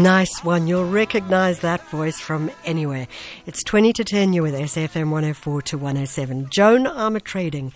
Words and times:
Nice 0.00 0.42
one. 0.42 0.66
You'll 0.66 0.88
recognize 0.88 1.60
that 1.60 1.86
voice 1.90 2.18
from 2.18 2.50
anywhere. 2.64 3.06
It's 3.44 3.62
20 3.62 3.92
to 3.92 4.04
10. 4.04 4.32
You're 4.32 4.42
with 4.42 4.54
SFM 4.54 5.10
104 5.10 5.60
to 5.62 5.76
107. 5.76 6.48
Joan 6.48 6.84
Armatrading. 6.84 7.74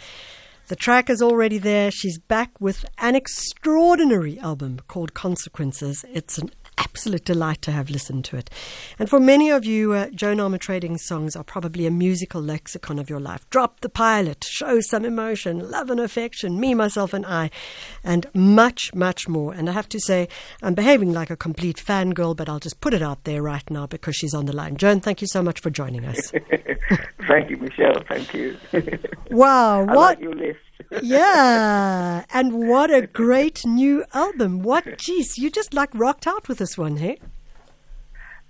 The 0.69 0.77
track 0.77 1.11
is 1.11 1.21
already 1.21 1.59
there. 1.59 1.91
She's 1.91 2.19
back 2.19 2.59
with 2.59 2.87
an 2.99 3.17
extraordinary 3.17 4.39
album 4.39 4.81
called 4.89 5.13
Consequences. 5.13 6.07
It's 6.09 6.39
an 6.39 6.51
absolute 6.79 7.25
delight 7.25 7.63
to 7.63 7.73
have 7.73 7.91
listened 7.91 8.25
to 8.27 8.37
it. 8.37 8.51
And 8.99 9.09
for 9.09 9.21
many 9.21 9.51
of 9.51 9.65
you, 9.65 9.93
uh, 9.93 10.09
Joan 10.11 10.39
Armatrading 10.39 10.99
songs 10.99 11.37
are 11.37 11.45
probably 11.45 11.87
a 11.87 11.91
musical 11.91 12.41
lexicon 12.41 12.99
of 12.99 13.11
your 13.11 13.21
life. 13.21 13.49
Drop 13.51 13.81
the 13.81 13.89
pilot, 13.89 14.45
show 14.45 14.81
some 14.81 15.05
emotion, 15.05 15.71
love 15.71 15.91
and 15.91 16.01
affection, 16.01 16.61
me, 16.61 16.75
myself, 16.75 17.13
and 17.13 17.27
I, 17.27 17.51
and 18.05 18.27
much, 18.35 18.95
much 18.95 19.29
more. 19.29 19.53
And 19.53 19.69
I 19.69 19.73
have 19.73 19.89
to 19.91 20.01
say, 20.01 20.29
I'm 20.63 20.75
behaving 20.75 21.13
like 21.13 21.31
a 21.31 21.37
complete 21.37 21.77
fangirl, 21.77 22.37
but 22.37 22.49
I'll 22.49 22.61
just 22.61 22.81
put 22.81 22.95
it 22.95 23.03
out 23.03 23.25
there 23.25 23.43
right 23.43 23.69
now 23.71 23.87
because 23.87 24.17
she's 24.17 24.35
on 24.35 24.47
the 24.47 24.55
line. 24.55 24.77
Joan, 24.77 25.01
thank 25.01 25.21
you 25.21 25.29
so 25.29 25.43
much 25.43 25.61
for 25.61 25.71
joining 25.71 26.05
us. 26.05 26.33
thank 27.29 27.51
you, 27.51 27.57
Michelle. 27.57 28.03
Thank 28.09 28.35
you. 28.35 28.57
wow, 29.31 29.85
what? 29.85 29.97
Like 29.97 30.21
your 30.21 30.35
list. 30.35 30.61
Yeah, 31.03 32.25
and 32.31 32.69
what 32.69 32.91
a 32.91 33.07
great 33.23 33.65
new 33.65 34.05
album! 34.15 34.63
What, 34.63 34.99
geez, 34.99 35.39
you 35.39 35.51
just 35.51 35.75
like 35.75 35.91
rocked 35.95 36.27
out 36.27 36.49
with 36.49 36.59
this 36.59 36.77
one, 36.79 36.97
hey? 36.99 37.19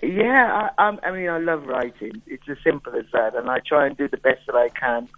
Yeah, 0.02 0.68
I, 0.78 0.96
I 1.02 1.10
mean, 1.10 1.28
I 1.28 1.38
love 1.38 1.64
writing. 1.66 2.20
It's 2.26 2.48
as 2.50 2.58
simple 2.62 2.95
as 2.95 3.06
that, 3.12 3.34
and 3.34 3.48
I 3.48 3.59
try 3.66 3.86
and 3.86 3.96
do 3.96 4.09
the 4.09 4.18
best 4.18 4.40
that 4.46 4.54
I 4.54 4.68
can. 4.68 5.09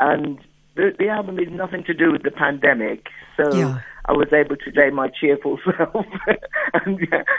And 0.00 0.38
the, 0.74 0.92
the 0.98 1.08
album 1.08 1.38
is 1.38 1.48
nothing 1.50 1.84
to 1.84 1.94
do 1.94 2.10
with 2.12 2.22
the 2.22 2.30
pandemic, 2.32 3.06
so 3.36 3.54
Yeah. 3.56 3.80
I 4.08 4.12
was 4.12 4.32
able 4.32 4.56
to 4.56 4.70
stay 4.70 4.90
my 4.90 5.08
cheerful 5.08 5.58
self 5.64 6.06
and 6.74 6.98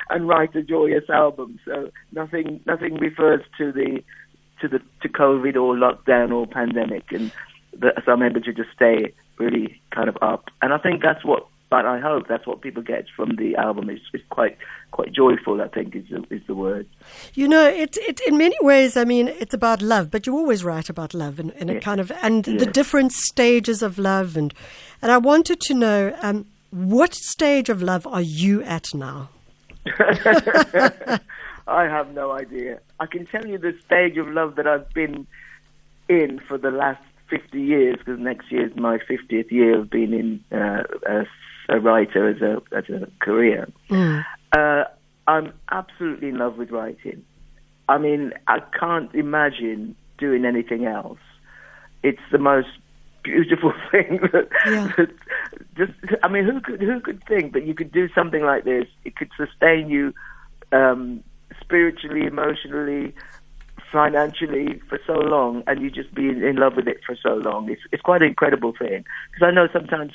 and 0.09 0.27
write 0.27 0.55
a 0.55 0.61
joyous 0.63 1.09
album. 1.09 1.59
So 1.65 1.91
nothing 2.11 2.61
nothing 2.65 2.95
refers 2.95 3.41
to 3.57 3.71
the 3.71 4.03
to 4.61 4.67
the 4.67 4.79
to 5.01 5.09
COVID 5.09 5.55
or 5.55 5.75
lockdown 5.75 6.31
or 6.33 6.47
pandemic, 6.47 7.11
and 7.11 7.31
the, 7.79 7.93
so 8.05 8.11
I'm 8.11 8.23
able 8.23 8.41
to 8.41 8.53
just 8.53 8.69
stay 8.75 9.13
really 9.37 9.79
kind 9.91 10.09
of 10.09 10.17
up. 10.21 10.49
And 10.61 10.73
I 10.73 10.77
think 10.77 11.01
that's 11.01 11.23
what. 11.23 11.47
But 11.69 11.85
I 11.85 11.99
hope 11.99 12.29
that's 12.29 12.47
what 12.47 12.61
people 12.61 12.81
get 12.81 13.07
from 13.13 13.35
the 13.35 13.57
album. 13.57 13.89
It's, 13.89 14.01
it's 14.13 14.23
quite 14.29 14.57
quite 14.91 15.11
joyful. 15.11 15.61
I 15.61 15.67
think 15.67 15.97
is 15.97 16.05
the, 16.09 16.23
is 16.33 16.41
the 16.47 16.55
word. 16.55 16.87
You 17.33 17.49
know, 17.49 17.67
it, 17.67 17.97
it 17.97 18.21
in 18.21 18.37
many 18.37 18.55
ways, 18.61 18.95
I 18.95 19.03
mean, 19.03 19.27
it's 19.27 19.53
about 19.53 19.81
love, 19.81 20.09
but 20.09 20.25
you 20.25 20.33
always 20.33 20.63
write 20.63 20.89
about 20.89 21.13
love 21.13 21.39
and, 21.39 21.51
and 21.59 21.69
Yeah. 21.69 21.75
it 21.75 21.83
kind 21.83 21.99
of 21.99 22.09
and 22.21 22.45
the 22.45 22.65
different 22.65 23.11
stages 23.11 23.81
of 23.83 23.97
love 23.99 24.37
and 24.37 24.53
and 25.01 25.11
I 25.11 25.17
wanted 25.17 25.59
to 25.59 25.73
know 25.73 26.15
um, 26.21 26.45
what 26.71 27.13
stage 27.13 27.67
of 27.67 27.81
love 27.81 28.07
are 28.07 28.21
you 28.21 28.63
at 28.63 28.85
now? 28.93 29.27
I 31.67 31.83
have 31.83 32.13
no 32.13 32.31
idea. 32.31 32.79
I 32.99 33.07
can 33.07 33.25
tell 33.25 33.45
you 33.45 33.57
the 33.57 33.75
stage 33.85 34.17
of 34.17 34.27
love 34.29 34.55
that 34.55 34.67
I've 34.67 34.89
been 34.93 35.27
in 36.07 36.39
for 36.47 36.57
the 36.57 36.71
last 36.71 37.01
50 37.29 37.59
years, 37.61 37.97
because 37.97 38.19
next 38.19 38.51
year 38.51 38.67
is 38.67 38.75
my 38.75 38.97
50th 38.99 39.51
year 39.51 39.79
of 39.79 39.89
being 39.89 40.13
in 40.13 40.57
uh, 40.57 40.83
as 41.07 41.25
a 41.69 41.79
writer 41.79 42.29
as 42.29 42.41
a 42.41 42.61
as 42.75 42.85
a 42.89 43.07
career. 43.19 43.67
Uh, 43.91 44.83
I'm 45.27 45.51
absolutely 45.71 46.29
in 46.29 46.37
love 46.37 46.57
with 46.57 46.71
writing. 46.71 47.23
I 47.89 47.97
mean, 47.97 48.33
I 48.47 48.59
can't 48.79 49.13
imagine 49.13 49.95
doing 50.17 50.45
anything 50.45 50.85
else. 50.85 51.19
It's 52.03 52.21
the 52.31 52.37
most 52.37 52.67
beautiful 53.23 53.73
thing 53.91 54.19
that, 54.31 54.47
Yeah. 54.65 54.91
that 54.97 55.09
just 55.75 55.91
I 56.23 56.27
mean, 56.29 56.45
who 56.45 56.61
could 56.61 56.81
who 56.81 56.99
could 57.01 57.21
think 57.27 57.53
that 57.53 57.65
you 57.65 57.73
could 57.73 57.91
do 57.91 58.07
something 58.15 58.43
like 58.43 58.63
this? 58.63 58.85
It 59.03 59.15
could 59.17 59.29
sustain 59.35 59.89
you 59.89 60.13
um, 60.71 61.23
spiritually, 61.61 62.25
emotionally, 62.25 63.13
financially 63.91 64.79
for 64.89 64.99
so 65.05 65.13
long, 65.13 65.63
and 65.67 65.81
you 65.81 65.89
just 65.89 66.13
be 66.13 66.29
in, 66.29 66.55
love 66.57 66.75
with 66.75 66.87
it 66.87 66.99
for 67.05 67.15
so 67.21 67.35
long. 67.35 67.69
It's 67.69 67.81
it's 67.91 68.01
quite 68.01 68.21
an 68.21 68.27
incredible 68.29 68.73
thing 68.77 69.05
because 69.31 69.47
I 69.47 69.51
know 69.51 69.67
sometimes 69.71 70.13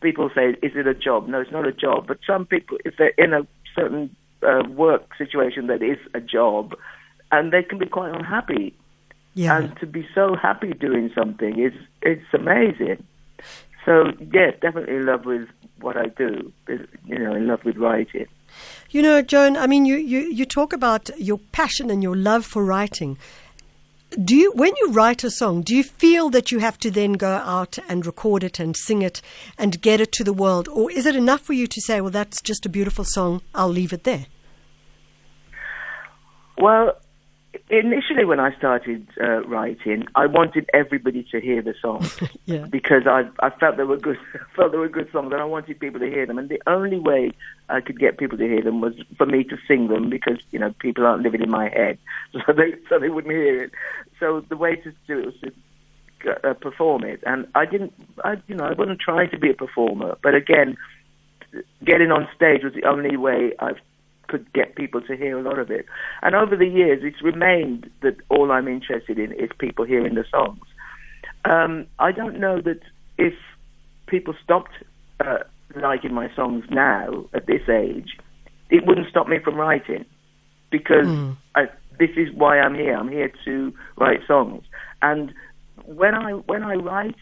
people 0.00 0.30
say, 0.34 0.50
"Is 0.62 0.72
it 0.74 0.86
a 0.86 0.94
job?" 0.94 1.28
No, 1.28 1.40
it's 1.40 1.52
not 1.52 1.66
a 1.66 1.72
job. 1.72 2.06
But 2.06 2.18
some 2.26 2.46
people, 2.46 2.78
if 2.84 2.96
they're 2.96 3.14
in 3.18 3.32
a 3.32 3.46
certain 3.74 4.14
uh, 4.42 4.62
work 4.68 5.04
situation 5.16 5.66
that 5.68 5.82
is 5.82 5.98
a 6.14 6.20
job, 6.20 6.74
and 7.30 7.52
they 7.52 7.62
can 7.62 7.78
be 7.78 7.86
quite 7.86 8.14
unhappy, 8.14 8.74
Yeah. 9.34 9.56
and 9.58 9.76
to 9.80 9.86
be 9.86 10.06
so 10.14 10.34
happy 10.34 10.72
doing 10.72 11.10
something 11.14 11.58
is 11.58 11.72
it's 12.02 12.32
amazing. 12.34 13.02
So 13.84 14.12
yeah, 14.32 14.50
definitely 14.60 14.96
in 14.96 15.06
love 15.06 15.24
with 15.24 15.48
what 15.80 15.96
I 15.96 16.06
do. 16.06 16.52
You 17.06 17.18
know, 17.18 17.34
in 17.34 17.46
love 17.46 17.64
with 17.64 17.76
writing. 17.76 18.26
You 18.90 19.02
know, 19.02 19.22
Joan, 19.22 19.56
I 19.56 19.66
mean, 19.66 19.84
you, 19.86 19.96
you, 19.96 20.20
you 20.20 20.44
talk 20.44 20.72
about 20.72 21.10
your 21.18 21.38
passion 21.52 21.90
and 21.90 22.02
your 22.02 22.16
love 22.16 22.44
for 22.44 22.64
writing. 22.64 23.18
Do 24.22 24.36
you, 24.36 24.52
when 24.52 24.74
you 24.76 24.92
write 24.92 25.24
a 25.24 25.30
song, 25.30 25.62
do 25.62 25.74
you 25.74 25.82
feel 25.82 26.28
that 26.30 26.52
you 26.52 26.58
have 26.58 26.78
to 26.80 26.90
then 26.90 27.14
go 27.14 27.30
out 27.30 27.78
and 27.88 28.04
record 28.04 28.44
it 28.44 28.60
and 28.60 28.76
sing 28.76 29.00
it 29.00 29.22
and 29.56 29.80
get 29.80 30.00
it 30.00 30.12
to 30.12 30.24
the 30.24 30.34
world? 30.34 30.68
Or 30.68 30.90
is 30.90 31.06
it 31.06 31.16
enough 31.16 31.40
for 31.40 31.54
you 31.54 31.66
to 31.66 31.80
say, 31.80 32.00
well, 32.02 32.10
that's 32.10 32.42
just 32.42 32.66
a 32.66 32.68
beautiful 32.68 33.04
song, 33.04 33.40
I'll 33.54 33.68
leave 33.68 33.92
it 33.92 34.04
there? 34.04 34.26
Well, 36.58 36.98
initially 37.72 38.24
when 38.26 38.38
I 38.38 38.54
started 38.56 39.08
uh, 39.20 39.42
writing, 39.44 40.06
I 40.14 40.26
wanted 40.26 40.68
everybody 40.74 41.26
to 41.32 41.40
hear 41.40 41.62
the 41.62 41.74
song 41.80 42.06
Yeah. 42.44 42.66
because 42.66 43.06
I 43.06 43.24
I 43.40 43.50
felt 43.50 43.76
they 43.78 43.84
were 43.84 43.96
good 43.96 44.18
felt 44.56 44.72
they 44.72 44.78
were 44.78 44.88
good 44.88 45.10
songs 45.10 45.32
and 45.32 45.40
I 45.40 45.44
wanted 45.44 45.80
people 45.80 45.98
to 46.00 46.06
hear 46.10 46.26
them. 46.26 46.38
And 46.38 46.48
the 46.48 46.60
only 46.66 46.98
way 47.00 47.32
I 47.68 47.80
could 47.80 47.98
get 47.98 48.18
people 48.18 48.36
to 48.38 48.44
hear 48.46 48.62
them 48.62 48.80
was 48.80 48.94
for 49.16 49.26
me 49.26 49.42
to 49.44 49.56
sing 49.66 49.88
them 49.88 50.10
because 50.10 50.38
you 50.50 50.58
know 50.58 50.72
people 50.78 51.06
aren't 51.06 51.22
living 51.22 51.40
in 51.42 51.50
my 51.50 51.68
head, 51.70 51.98
so 52.32 52.52
they 52.52 52.74
so 52.88 52.98
they 52.98 53.08
wouldn't 53.08 53.32
hear 53.32 53.64
it. 53.64 53.72
So 54.20 54.44
the 54.48 54.56
way 54.56 54.76
to 54.76 54.92
do 55.08 55.18
it 55.20 55.26
was 55.26 55.34
to 55.40 56.48
uh, 56.50 56.54
perform 56.54 57.04
it, 57.04 57.20
and 57.26 57.48
I 57.54 57.64
didn't. 57.64 57.92
I 58.24 58.36
you 58.46 58.54
know 58.54 58.64
I 58.64 58.74
wasn't 58.74 59.00
trying 59.00 59.30
to 59.30 59.38
be 59.38 59.50
a 59.50 59.54
performer, 59.54 60.16
but 60.22 60.34
again, 60.34 60.76
getting 61.84 62.12
on 62.12 62.28
stage 62.36 62.62
was 62.62 62.74
the 62.74 62.84
only 62.84 63.16
way 63.16 63.52
I 63.58 63.72
could 64.32 64.50
get 64.54 64.74
people 64.74 65.00
to 65.02 65.14
hear 65.14 65.38
a 65.38 65.42
lot 65.42 65.58
of 65.58 65.70
it. 65.70 65.84
And 66.22 66.34
over 66.34 66.56
the 66.56 66.66
years, 66.66 67.00
it's 67.02 67.22
remained 67.22 67.90
that 68.00 68.16
all 68.30 68.50
I'm 68.50 68.66
interested 68.66 69.18
in 69.18 69.30
is 69.32 69.50
people 69.58 69.84
hearing 69.84 70.14
the 70.14 70.24
songs. 70.30 70.64
Um, 71.44 71.86
I 71.98 72.12
don't 72.12 72.40
know 72.40 72.60
that 72.62 72.80
if 73.18 73.34
people 74.06 74.34
stopped 74.42 74.72
uh, 75.20 75.40
liking 75.76 76.14
my 76.14 76.34
songs 76.34 76.64
now 76.70 77.26
at 77.34 77.46
this 77.46 77.68
age, 77.68 78.16
it 78.70 78.86
wouldn't 78.86 79.08
stop 79.10 79.28
me 79.28 79.38
from 79.38 79.56
writing 79.56 80.06
because 80.70 81.06
I, 81.54 81.68
this 81.98 82.10
is 82.16 82.28
why 82.32 82.58
I'm 82.58 82.74
here. 82.74 82.96
I'm 82.96 83.10
here 83.10 83.30
to 83.44 83.74
write 83.98 84.20
songs, 84.26 84.64
and 85.02 85.34
when 85.84 86.14
I 86.14 86.32
when 86.32 86.62
I 86.62 86.74
write, 86.74 87.20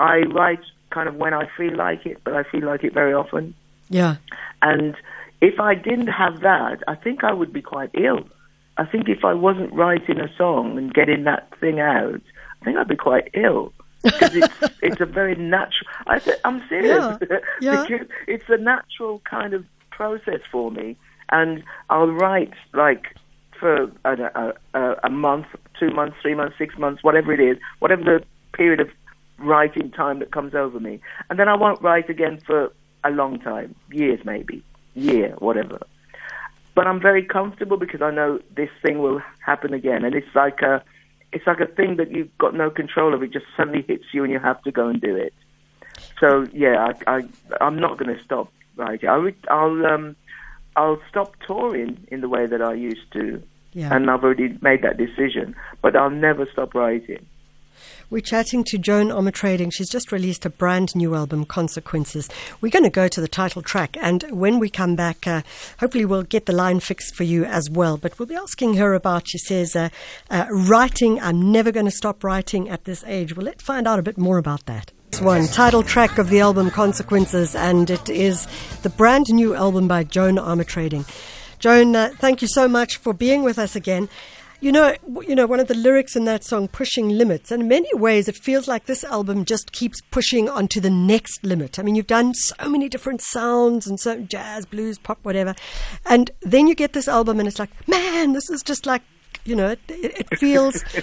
I 0.00 0.22
write 0.34 0.64
kind 0.90 1.08
of 1.08 1.14
when 1.14 1.32
I 1.32 1.44
feel 1.56 1.76
like 1.76 2.06
it, 2.06 2.18
but 2.24 2.34
I 2.34 2.42
feel 2.42 2.64
like 2.66 2.82
it 2.82 2.92
very 2.92 3.14
often. 3.14 3.54
Yeah. 3.88 4.16
And 4.62 4.96
if 5.40 5.58
I 5.58 5.74
didn't 5.74 6.08
have 6.08 6.40
that, 6.40 6.82
I 6.86 6.94
think 6.94 7.24
I 7.24 7.32
would 7.32 7.52
be 7.52 7.62
quite 7.62 7.90
ill. 7.94 8.24
I 8.76 8.84
think 8.84 9.08
if 9.08 9.24
I 9.24 9.34
wasn't 9.34 9.72
writing 9.72 10.20
a 10.20 10.34
song 10.36 10.78
and 10.78 10.92
getting 10.92 11.24
that 11.24 11.48
thing 11.60 11.80
out, 11.80 12.20
I 12.60 12.64
think 12.64 12.76
I'd 12.76 12.88
be 12.88 12.96
quite 12.96 13.30
ill. 13.34 13.72
Because 14.02 14.34
it's, 14.34 14.54
it's 14.82 15.00
a 15.00 15.06
very 15.06 15.34
natural. 15.34 15.90
I 16.06 16.18
th- 16.18 16.38
I'm 16.44 16.66
serious. 16.68 17.18
Yeah, 17.28 17.38
yeah. 17.60 17.86
because 17.86 18.06
it's 18.26 18.48
a 18.48 18.56
natural 18.56 19.20
kind 19.28 19.52
of 19.52 19.64
process 19.90 20.40
for 20.50 20.70
me. 20.70 20.96
And 21.30 21.62
I'll 21.90 22.08
write 22.08 22.52
like 22.72 23.14
for 23.58 23.92
know, 24.04 24.52
a, 24.74 24.94
a 25.04 25.10
month, 25.10 25.46
two 25.78 25.90
months, 25.90 26.16
three 26.22 26.34
months, 26.34 26.56
six 26.58 26.76
months, 26.78 27.04
whatever 27.04 27.32
it 27.32 27.40
is, 27.40 27.58
whatever 27.78 28.02
the 28.02 28.24
period 28.56 28.80
of 28.80 28.88
writing 29.38 29.90
time 29.90 30.18
that 30.20 30.32
comes 30.32 30.54
over 30.54 30.80
me. 30.80 31.00
And 31.28 31.38
then 31.38 31.48
I 31.48 31.56
won't 31.56 31.80
write 31.82 32.08
again 32.08 32.40
for 32.46 32.72
a 33.04 33.10
long 33.10 33.38
time, 33.38 33.74
years 33.90 34.20
maybe, 34.24 34.62
year, 34.94 35.34
whatever. 35.38 35.78
But 36.74 36.86
I'm 36.86 37.00
very 37.00 37.24
comfortable 37.24 37.76
because 37.76 38.00
I 38.02 38.10
know 38.10 38.40
this 38.56 38.70
thing 38.82 38.98
will 39.00 39.20
happen 39.44 39.74
again, 39.74 40.04
and 40.04 40.14
it's 40.14 40.34
like 40.34 40.62
a, 40.62 40.82
it's 41.32 41.46
like 41.46 41.60
a 41.60 41.66
thing 41.66 41.96
that 41.96 42.10
you've 42.10 42.36
got 42.38 42.54
no 42.54 42.70
control 42.70 43.12
of. 43.14 43.22
It 43.22 43.32
just 43.32 43.46
suddenly 43.56 43.82
hits 43.86 44.04
you, 44.12 44.22
and 44.24 44.32
you 44.32 44.38
have 44.38 44.62
to 44.62 44.70
go 44.72 44.88
and 44.88 45.00
do 45.00 45.14
it. 45.16 45.34
So 46.18 46.46
yeah, 46.52 46.92
I, 47.06 47.16
I 47.18 47.22
I'm 47.60 47.78
not 47.78 47.98
going 47.98 48.16
to 48.16 48.22
stop 48.22 48.52
writing. 48.76 49.08
I 49.08 49.16
would, 49.18 49.34
I'll 49.48 49.84
um, 49.86 50.16
I'll 50.76 51.00
stop 51.08 51.34
touring 51.46 52.06
in 52.08 52.20
the 52.20 52.28
way 52.28 52.46
that 52.46 52.62
I 52.62 52.74
used 52.74 53.12
to, 53.12 53.42
Yeah. 53.72 53.94
and 53.94 54.10
I've 54.10 54.22
already 54.24 54.56
made 54.62 54.82
that 54.82 54.96
decision. 54.96 55.56
But 55.82 55.96
I'll 55.96 56.10
never 56.10 56.46
stop 56.46 56.74
writing. 56.74 57.26
We're 58.10 58.20
chatting 58.20 58.64
to 58.64 58.78
Joan 58.78 59.08
Armatrading. 59.08 59.72
She's 59.72 59.88
just 59.88 60.12
released 60.12 60.44
a 60.44 60.50
brand 60.50 60.94
new 60.94 61.14
album, 61.14 61.44
Consequences. 61.44 62.28
We're 62.60 62.70
going 62.70 62.84
to 62.84 62.90
go 62.90 63.08
to 63.08 63.20
the 63.20 63.28
title 63.28 63.62
track, 63.62 63.96
and 64.00 64.24
when 64.30 64.58
we 64.58 64.68
come 64.68 64.96
back, 64.96 65.26
uh, 65.26 65.42
hopefully 65.78 66.04
we'll 66.04 66.22
get 66.22 66.46
the 66.46 66.52
line 66.52 66.80
fixed 66.80 67.14
for 67.14 67.24
you 67.24 67.44
as 67.44 67.70
well. 67.70 67.96
But 67.96 68.18
we'll 68.18 68.26
be 68.26 68.34
asking 68.34 68.74
her 68.74 68.94
about, 68.94 69.28
she 69.28 69.38
says, 69.38 69.76
uh, 69.76 69.88
uh, 70.30 70.46
writing. 70.50 71.20
I'm 71.20 71.52
never 71.52 71.72
going 71.72 71.86
to 71.86 71.92
stop 71.92 72.24
writing 72.24 72.68
at 72.68 72.84
this 72.84 73.04
age. 73.06 73.36
Well, 73.36 73.46
let's 73.46 73.62
find 73.62 73.86
out 73.86 73.98
a 73.98 74.02
bit 74.02 74.18
more 74.18 74.38
about 74.38 74.66
that. 74.66 74.92
This 75.10 75.20
One 75.20 75.46
title 75.46 75.82
track 75.82 76.18
of 76.18 76.28
the 76.28 76.40
album 76.40 76.70
Consequences, 76.70 77.54
and 77.54 77.90
it 77.90 78.08
is 78.08 78.46
the 78.82 78.90
brand 78.90 79.26
new 79.28 79.54
album 79.54 79.88
by 79.88 80.04
Joan 80.04 80.36
Armatrading. 80.36 81.08
Joan, 81.58 81.94
uh, 81.94 82.10
thank 82.16 82.40
you 82.40 82.48
so 82.48 82.68
much 82.68 82.96
for 82.96 83.12
being 83.12 83.42
with 83.42 83.58
us 83.58 83.76
again. 83.76 84.08
You 84.62 84.72
know, 84.72 84.94
you 85.26 85.34
know, 85.34 85.46
one 85.46 85.58
of 85.58 85.68
the 85.68 85.74
lyrics 85.74 86.16
in 86.16 86.24
that 86.26 86.44
song, 86.44 86.68
"Pushing 86.68 87.08
Limits," 87.08 87.50
and 87.50 87.62
in 87.62 87.68
many 87.68 87.88
ways, 87.94 88.28
it 88.28 88.36
feels 88.36 88.68
like 88.68 88.84
this 88.84 89.04
album 89.04 89.46
just 89.46 89.72
keeps 89.72 90.02
pushing 90.10 90.50
onto 90.50 90.80
the 90.80 90.90
next 90.90 91.42
limit. 91.44 91.78
I 91.78 91.82
mean, 91.82 91.94
you've 91.94 92.06
done 92.06 92.34
so 92.34 92.68
many 92.68 92.88
different 92.88 93.22
sounds 93.22 93.86
and 93.86 93.98
so 93.98 94.20
jazz, 94.20 94.66
blues, 94.66 94.98
pop, 94.98 95.18
whatever, 95.22 95.54
and 96.04 96.30
then 96.42 96.66
you 96.66 96.74
get 96.74 96.92
this 96.92 97.08
album, 97.08 97.38
and 97.38 97.48
it's 97.48 97.58
like, 97.58 97.70
man, 97.88 98.32
this 98.32 98.50
is 98.50 98.62
just 98.62 98.84
like, 98.84 99.02
you 99.46 99.56
know, 99.56 99.70
it, 99.70 99.80
it 99.88 100.38
feels, 100.38 100.84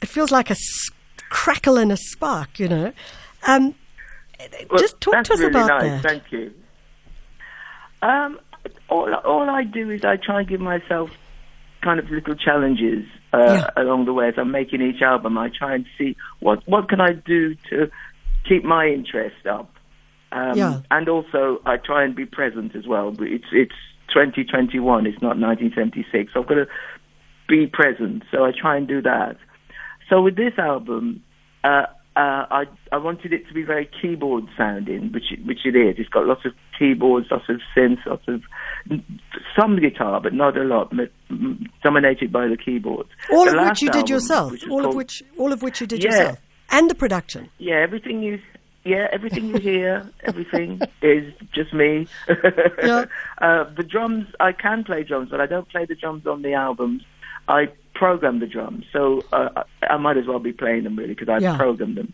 it 0.00 0.08
feels 0.08 0.30
like 0.30 0.50
a 0.50 0.56
crackle 1.28 1.78
and 1.78 1.90
a 1.90 1.96
spark, 1.96 2.60
you 2.60 2.68
know. 2.68 2.92
Um, 3.48 3.74
well, 4.70 4.78
just 4.78 5.00
talk 5.00 5.24
to 5.24 5.32
us 5.32 5.40
really 5.40 5.50
about 5.50 5.82
nice. 5.82 6.02
that. 6.02 6.08
Thank 6.08 6.30
you. 6.30 6.54
Um, 8.00 8.38
all, 8.88 9.12
all 9.12 9.50
I 9.50 9.64
do 9.64 9.90
is 9.90 10.04
I 10.04 10.16
try 10.16 10.40
and 10.40 10.48
give 10.48 10.60
myself 10.60 11.10
kind 11.82 11.98
of 11.98 12.10
little 12.10 12.34
challenges 12.34 13.04
uh, 13.32 13.38
Yeah. 13.38 13.70
along 13.76 14.04
the 14.06 14.12
way 14.12 14.28
as 14.28 14.34
I'm 14.38 14.50
making 14.50 14.80
each 14.82 15.02
album. 15.02 15.36
I 15.38 15.48
try 15.48 15.74
and 15.74 15.86
see 15.98 16.16
what 16.40 16.62
what 16.66 16.88
can 16.88 17.00
I 17.00 17.12
do 17.12 17.54
to 17.70 17.90
keep 18.48 18.64
my 18.64 18.86
interest 18.88 19.46
up, 19.46 19.70
um, 20.32 20.58
Yeah. 20.58 20.80
and 20.90 21.08
also 21.08 21.60
I 21.66 21.76
try 21.76 22.04
and 22.04 22.14
be 22.14 22.26
present 22.26 22.74
as 22.76 22.86
well. 22.86 23.14
It's 23.20 23.44
it's 23.52 23.74
2021. 24.08 25.06
It's 25.06 25.20
not 25.22 25.38
1976. 25.38 26.32
I've 26.36 26.46
got 26.46 26.54
to 26.54 26.66
be 27.48 27.66
present, 27.66 28.22
so 28.30 28.44
I 28.44 28.52
try 28.52 28.76
and 28.76 28.86
do 28.86 29.02
that. 29.02 29.36
So 30.08 30.20
with 30.22 30.36
this 30.36 30.54
album, 30.58 31.22
uh, 31.64 31.86
uh, 32.16 32.44
I 32.50 32.64
I 32.90 32.98
wanted 32.98 33.32
it 33.32 33.46
to 33.48 33.54
be 33.54 33.62
very 33.62 33.88
keyboard 34.00 34.44
sounding, 34.56 35.12
which 35.12 35.32
it, 35.32 35.44
which 35.46 35.60
it 35.64 35.74
is. 35.74 35.96
It's 35.98 36.08
got 36.10 36.26
lots 36.26 36.44
of 36.44 36.52
keyboards, 36.78 37.28
lots 37.30 37.48
of 37.48 37.60
synths, 37.76 38.04
lots 38.06 38.26
of 38.28 38.42
some 39.58 39.78
guitar, 39.80 40.20
but 40.20 40.32
not 40.34 40.56
a 40.56 40.62
lot, 40.64 40.92
m- 40.92 41.08
m- 41.30 41.66
dominated 41.82 42.30
by 42.32 42.48
the 42.48 42.56
keyboards. 42.56 43.08
All 43.32 43.44
The 43.46 43.58
of 43.58 43.68
which 43.68 43.82
you 43.82 43.88
did 43.88 43.96
album, 44.00 44.12
yourself. 44.14 44.52
All 44.70 44.84
of 44.86 44.94
which, 44.94 45.22
all 45.38 45.52
of 45.52 45.62
which 45.62 45.80
you 45.80 45.86
did 45.86 46.02
Yeah. 46.04 46.10
yourself, 46.10 46.38
and 46.70 46.90
the 46.90 46.94
production. 46.94 47.48
yeah, 47.58 47.76
everything 47.76 48.22
you 48.22 48.38
yeah, 48.84 49.06
everything 49.12 49.44
you 49.46 49.58
hear, 49.58 50.10
everything 50.24 50.80
is 51.02 51.32
just 51.54 51.72
me. 51.72 52.08
Yeah. 52.82 53.04
uh, 53.40 53.64
the 53.76 53.84
drums, 53.84 54.26
I 54.40 54.52
can 54.52 54.82
play 54.84 55.04
drums, 55.04 55.30
but 55.30 55.40
I 55.40 55.46
don't 55.46 55.68
play 55.68 55.86
the 55.86 55.94
drums 55.94 56.26
on 56.26 56.42
the 56.42 56.54
albums. 56.54 57.02
I 57.48 57.68
program 58.02 58.40
the 58.40 58.46
drums, 58.56 58.84
so 58.92 59.22
uh, 59.32 59.62
I 59.94 59.96
might 59.96 60.16
as 60.16 60.26
well 60.26 60.40
be 60.40 60.52
playing 60.52 60.82
them 60.84 60.96
really 60.96 61.14
because 61.14 61.28
I 61.28 61.38
Yeah. 61.38 61.56
program 61.56 61.94
them. 61.94 62.12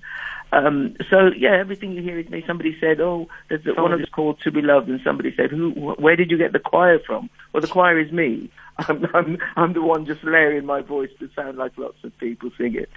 Um, 0.53 0.97
so 1.11 1.19
yeah, 1.45 1.55
everything 1.65 1.93
you 1.93 2.03
hear 2.03 2.19
is 2.19 2.29
me. 2.29 2.45
Somebody 2.47 2.77
said, 2.79 3.01
"Oh, 3.01 3.27
there's 3.49 3.67
a, 3.67 3.73
one 3.83 3.93
of 3.95 4.01
it's 4.01 4.11
called 4.11 4.37
To 4.45 4.51
Be 4.51 4.61
Loved," 4.61 4.89
and 4.91 5.01
somebody 5.03 5.33
said, 5.35 5.51
"Who? 5.51 5.71
Wh- 5.71 5.99
where 6.05 6.17
did 6.17 6.31
you 6.31 6.37
get 6.39 6.53
the 6.53 6.59
choir 6.59 6.99
from?" 7.07 7.31
Well, 7.53 7.63
the 7.63 7.69
choir 7.77 7.99
is 7.99 8.13
me. 8.13 8.51
I'm, 8.89 9.07
I'm, 9.15 9.39
I'm 9.57 9.73
the 9.73 9.83
one 9.83 10.05
just 10.05 10.23
layering 10.25 10.67
my 10.67 10.83
voice 10.83 11.11
to 11.21 11.29
sound 11.35 11.57
like 11.59 11.73
lots 11.79 11.99
of 12.05 12.17
people 12.19 12.51
sing 12.59 12.75
it. 12.75 12.91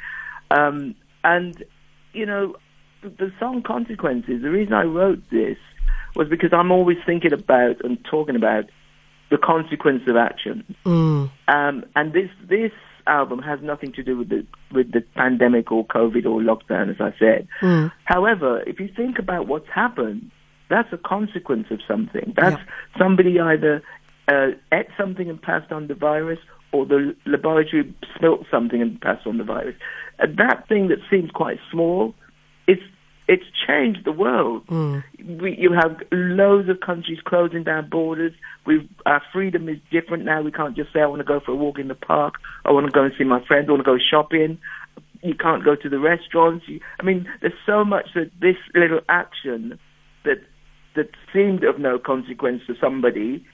Um, 0.50 0.96
and 1.24 1.64
you 2.14 2.26
know, 2.26 2.56
the, 3.04 3.10
the 3.10 3.32
song 3.40 3.62
"Consequences." 3.64 4.42
The 4.42 4.50
reason 4.52 4.74
I 4.74 4.84
wrote 4.84 5.22
this 5.30 5.58
was 6.16 6.28
because 6.28 6.52
I'm 6.52 6.72
always 6.72 6.98
thinking 7.06 7.32
about 7.34 7.84
and 7.86 7.98
talking 8.04 8.36
about 8.36 8.66
the 9.32 9.38
consequence 9.38 10.04
of 10.08 10.16
action. 10.18 10.76
Mm. 10.86 11.32
Um, 11.48 11.86
and 11.96 12.14
this 12.14 12.30
this 12.48 12.72
album 13.08 13.40
has 13.42 13.60
nothing 13.64 13.92
to 13.94 14.04
do 14.04 14.18
with 14.18 14.30
the 14.30 14.46
with 14.72 14.92
the 14.92 15.02
pandemic 15.16 15.72
or 15.72 15.86
COVID 15.88 16.26
or 16.26 16.40
lockdown, 16.42 16.92
as 16.92 16.98
I 17.00 17.18
said. 17.18 17.48
Mm. 17.62 17.92
However, 18.04 18.62
if 18.68 18.80
you 18.80 18.90
think 18.96 19.18
about 19.18 19.48
what's 19.48 19.70
happened, 19.74 20.30
that's 20.70 20.92
a 20.94 20.98
consequence 20.98 21.68
of 21.72 21.80
something. 21.88 22.34
That's 22.36 22.62
Yeah. 22.62 23.00
somebody 23.00 23.40
either 23.40 23.82
uh, 24.28 24.50
ate 24.72 24.88
something 24.98 25.30
and 25.30 25.42
passed 25.42 25.72
on 25.72 25.88
the 25.88 25.96
virus, 25.96 26.40
or 26.72 26.86
the 26.86 27.16
laboratory 27.26 27.94
spilt 28.16 28.46
something 28.52 28.82
and 28.82 29.02
passed 29.02 29.26
on 29.26 29.38
the 29.38 29.44
virus. 29.44 29.76
And 30.20 30.38
that 30.38 30.68
thing 30.68 30.90
that 30.90 31.00
seems 31.10 31.32
quite 31.32 31.60
small, 31.72 32.14
it's 33.32 33.46
changed 33.66 34.04
the 34.04 34.12
world. 34.12 34.68
Mm. 34.68 35.04
We, 35.42 35.56
you 35.58 35.72
have 35.72 36.02
loads 36.12 36.68
of 36.68 36.82
countries 36.82 37.20
closing 37.24 37.64
down 37.64 37.90
borders. 37.90 38.34
We've, 38.66 38.90
our 39.06 39.22
freedom 39.32 39.70
is 39.70 39.78
different 39.90 40.26
now. 40.26 40.42
We 40.42 40.52
can't 40.52 40.76
just 40.76 40.92
say, 40.92 41.00
I 41.00 41.06
want 41.06 41.22
to 41.22 41.24
go 41.24 41.40
for 41.40 41.52
a 41.54 41.56
walk 41.56 41.80
in 41.80 41.88
the 41.88 41.96
park. 41.96 42.34
I 42.66 42.72
want 42.74 42.88
to 42.88 42.92
go 42.92 43.04
and 43.04 43.14
see 43.18 43.24
my 43.24 43.42
friends. 43.46 43.68
I 43.70 43.72
want 43.72 43.86
to 43.86 43.90
go 43.90 43.98
shopping. 43.98 44.58
You 45.24 45.34
can't 45.34 45.64
go 45.64 45.76
to 45.78 45.88
the 45.88 45.98
restaurants. 45.98 46.66
You, 46.68 46.82
I 47.00 47.04
mean, 47.04 47.26
there's 47.40 47.54
so 47.66 47.86
much 47.86 48.08
that 48.16 48.32
this 48.42 48.58
little 48.76 49.00
action 49.08 49.80
that 50.26 50.40
that 50.98 51.10
seemed 51.32 51.64
of 51.64 51.80
no 51.80 51.98
consequence 51.98 52.64
to 52.68 52.76
somebody 52.82 53.46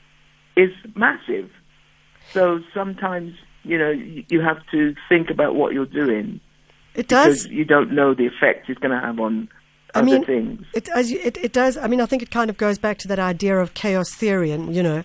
is 0.56 0.72
massive. 0.96 1.52
So 2.32 2.62
sometimes, 2.74 3.36
you 3.62 3.78
know, 3.78 3.92
you 3.92 4.42
have 4.42 4.66
to 4.72 4.96
think 5.08 5.30
about 5.30 5.54
what 5.54 5.72
you're 5.74 5.86
doing 5.86 6.40
It 6.96 7.08
does. 7.08 7.44
because 7.44 7.48
you 7.52 7.64
don't 7.64 7.92
know 7.94 8.16
the 8.16 8.26
effect 8.26 8.70
it's 8.70 8.80
going 8.80 8.92
to 9.00 9.00
have 9.00 9.20
on 9.20 9.50
I 9.98 10.02
mean, 10.04 10.26
things. 10.26 10.66
It, 10.74 10.90
as 10.96 11.12
you, 11.12 11.20
it, 11.24 11.38
it 11.38 11.54
does. 11.54 11.78
I 11.78 11.88
mean, 11.88 12.02
I 12.02 12.06
think 12.06 12.22
it 12.24 12.32
kind 12.32 12.50
of 12.50 12.58
goes 12.58 12.78
back 12.78 12.98
to 13.00 13.08
that 13.10 13.20
idea 13.20 13.58
of 13.60 13.74
chaos 13.74 14.14
theory, 14.14 14.52
and 14.52 14.76
you 14.76 14.82
know, 14.84 15.04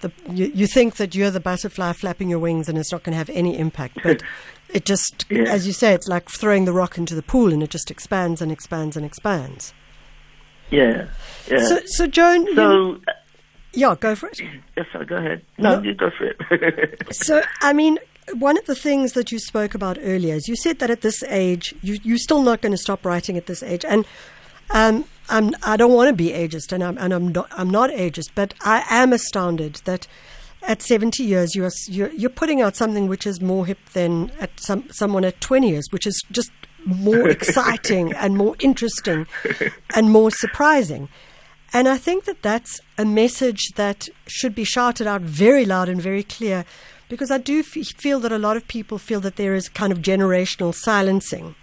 the, 0.00 0.12
you, 0.30 0.46
you 0.54 0.66
think 0.66 0.96
that 0.96 1.14
you're 1.14 1.30
the 1.30 1.40
butterfly 1.40 1.92
flapping 1.92 2.28
your 2.28 2.38
wings, 2.38 2.68
and 2.68 2.76
it's 2.78 2.92
not 2.92 3.02
going 3.02 3.12
to 3.12 3.18
have 3.18 3.30
any 3.30 3.58
impact, 3.58 3.98
but 4.02 4.22
it 4.68 4.84
just, 4.84 5.24
Yeah. 5.30 5.44
as 5.44 5.66
you 5.66 5.72
say, 5.72 5.94
it's 5.94 6.08
like 6.08 6.28
throwing 6.28 6.64
the 6.66 6.72
rock 6.72 6.98
into 6.98 7.14
the 7.14 7.22
pool, 7.22 7.52
and 7.52 7.62
it 7.62 7.70
just 7.70 7.90
expands 7.90 8.42
and 8.42 8.50
expands 8.52 8.96
and 8.96 9.06
expands. 9.06 9.72
Yeah, 10.70 11.08
yeah. 11.48 11.64
So, 11.66 11.80
so 11.86 12.06
Joan, 12.06 12.46
you- 12.46 12.54
So, 12.56 13.00
yeah, 13.72 13.94
go 13.98 14.14
for 14.14 14.28
it. 14.28 14.40
yes, 14.76 14.86
sir, 14.92 15.04
go 15.04 15.16
ahead. 15.16 15.42
No, 15.58 15.76
No. 15.76 15.82
you 15.82 15.94
go 15.94 16.10
for 16.10 16.24
it. 16.26 17.06
So, 17.12 17.42
I 17.60 17.72
mean, 17.72 17.98
one 18.34 18.58
of 18.58 18.66
the 18.66 18.74
things 18.74 19.12
that 19.12 19.30
you 19.30 19.38
spoke 19.38 19.74
about 19.74 19.98
earlier 20.00 20.34
is 20.34 20.48
you 20.48 20.56
said 20.56 20.78
that 20.80 20.90
at 20.90 21.00
this 21.00 21.22
age, 21.24 21.74
you, 21.82 21.98
you're 22.02 22.18
still 22.18 22.42
not 22.42 22.60
going 22.60 22.72
to 22.72 22.78
stop 22.78 23.04
writing 23.04 23.36
at 23.36 23.46
this 23.46 23.62
age. 23.62 23.84
And 23.84 24.04
um, 24.70 25.04
I'm, 25.28 25.54
I 25.62 25.76
don't 25.76 25.92
want 25.92 26.08
to 26.08 26.14
be 26.14 26.30
ageist, 26.30 26.72
and 26.72 26.82
I'm, 26.82 26.98
and 26.98 27.12
I'm 27.12 27.28
not, 27.28 27.48
I'm 27.52 27.70
not 27.70 27.90
ageist, 27.90 28.30
but 28.34 28.54
I 28.62 28.84
am 28.90 29.12
astounded 29.12 29.76
that 29.84 30.06
at 30.62 30.82
70 30.82 31.22
years 31.22 31.54
you're, 31.54 31.70
you're, 31.86 32.10
you're 32.10 32.30
putting 32.30 32.60
out 32.60 32.74
something 32.74 33.06
which 33.06 33.26
is 33.26 33.40
more 33.40 33.66
hip 33.66 33.78
than 33.92 34.32
at 34.40 34.58
some, 34.58 34.88
someone 34.90 35.24
at 35.24 35.40
20 35.40 35.68
years, 35.70 35.86
which 35.90 36.06
is 36.06 36.20
just 36.32 36.50
more 36.84 37.28
exciting 37.28 38.12
and 38.12 38.36
more 38.36 38.56
interesting 38.58 39.26
and 39.94 40.10
more 40.10 40.30
surprising. 40.30 41.08
And 41.72 41.88
I 41.88 41.98
think 41.98 42.24
that 42.24 42.42
that's 42.42 42.80
a 42.96 43.04
message 43.04 43.72
that 43.74 44.08
should 44.26 44.54
be 44.54 44.64
shouted 44.64 45.06
out 45.06 45.20
very 45.20 45.64
loud 45.64 45.88
and 45.88 46.00
very 46.00 46.22
clear 46.22 46.64
because 47.08 47.30
I 47.30 47.38
do 47.38 47.60
f- 47.60 47.86
feel 47.96 48.20
that 48.20 48.32
a 48.32 48.38
lot 48.38 48.56
of 48.56 48.66
people 48.68 48.98
feel 48.98 49.20
that 49.20 49.36
there 49.36 49.54
is 49.54 49.68
kind 49.68 49.92
of 49.92 49.98
generational 49.98 50.74
silencing. 50.74 51.54